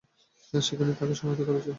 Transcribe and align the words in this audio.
সেখানেই 0.53 0.95
তাকে 0.99 1.13
সমাহিত 1.15 1.41
করা 1.41 1.55
হয়েছে। 1.55 1.69